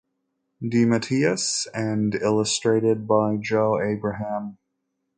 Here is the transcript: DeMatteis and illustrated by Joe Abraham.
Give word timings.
DeMatteis 0.63 1.67
and 1.75 2.15
illustrated 2.15 3.07
by 3.07 3.37
Joe 3.39 3.79
Abraham. 3.79 4.57